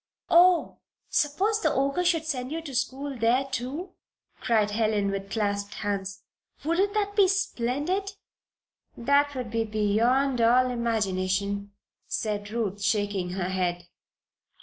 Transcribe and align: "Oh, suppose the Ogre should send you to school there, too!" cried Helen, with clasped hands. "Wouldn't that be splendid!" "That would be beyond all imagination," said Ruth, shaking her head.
"Oh, 0.31 0.79
suppose 1.11 1.61
the 1.61 1.71
Ogre 1.71 2.03
should 2.03 2.25
send 2.25 2.51
you 2.51 2.59
to 2.63 2.73
school 2.73 3.15
there, 3.19 3.45
too!" 3.45 3.91
cried 4.39 4.71
Helen, 4.71 5.11
with 5.11 5.29
clasped 5.29 5.75
hands. 5.75 6.23
"Wouldn't 6.63 6.95
that 6.95 7.15
be 7.15 7.27
splendid!" 7.27 8.13
"That 8.97 9.35
would 9.35 9.51
be 9.51 9.63
beyond 9.63 10.41
all 10.41 10.71
imagination," 10.71 11.73
said 12.07 12.49
Ruth, 12.49 12.81
shaking 12.81 13.33
her 13.33 13.49
head. 13.49 13.85